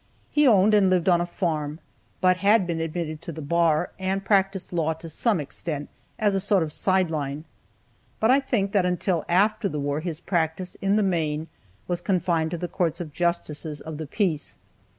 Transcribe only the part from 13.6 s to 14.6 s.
of the peace.